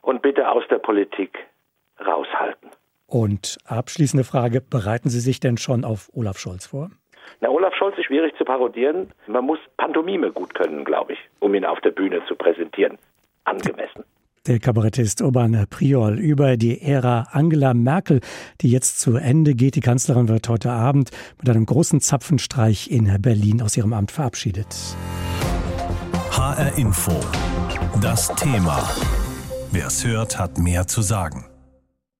und 0.00 0.22
bitte 0.22 0.50
aus 0.50 0.64
der 0.70 0.78
Politik 0.78 1.38
raushalten. 2.00 2.70
Und 3.06 3.58
abschließende 3.66 4.24
Frage, 4.24 4.62
bereiten 4.62 5.10
Sie 5.10 5.20
sich 5.20 5.38
denn 5.38 5.58
schon 5.58 5.84
auf 5.84 6.08
Olaf 6.14 6.38
Scholz 6.38 6.68
vor? 6.68 6.90
Na, 7.42 7.50
Olaf 7.50 7.74
Scholz 7.74 7.98
ist 7.98 8.06
schwierig 8.06 8.34
zu 8.38 8.44
parodieren. 8.46 9.12
Man 9.26 9.44
muss 9.44 9.58
Pantomime 9.76 10.32
gut 10.32 10.54
können, 10.54 10.86
glaube 10.86 11.12
ich, 11.12 11.18
um 11.40 11.54
ihn 11.54 11.66
auf 11.66 11.80
der 11.82 11.90
Bühne 11.90 12.22
zu 12.26 12.34
präsentieren 12.36 12.96
angemessen. 13.44 14.04
Der 14.46 14.58
Kabarettist 14.58 15.20
Urban 15.20 15.66
Priol 15.68 16.18
über 16.18 16.56
die 16.56 16.80
Ära 16.80 17.28
Angela 17.32 17.74
Merkel, 17.74 18.20
die 18.62 18.70
jetzt 18.70 18.98
zu 18.98 19.16
Ende 19.16 19.54
geht. 19.54 19.74
Die 19.74 19.80
Kanzlerin 19.80 20.28
wird 20.28 20.48
heute 20.48 20.70
Abend 20.72 21.10
mit 21.38 21.50
einem 21.50 21.66
großen 21.66 22.00
Zapfenstreich 22.00 22.90
in 22.90 23.20
Berlin 23.20 23.60
aus 23.60 23.76
ihrem 23.76 23.92
Amt 23.92 24.12
verabschiedet. 24.12 24.74
HR 26.30 26.78
Info. 26.78 27.12
Das 28.00 28.34
Thema. 28.34 28.88
Wer 29.72 29.88
es 29.88 30.06
hört, 30.06 30.38
hat 30.38 30.58
mehr 30.58 30.86
zu 30.86 31.02
sagen. 31.02 31.49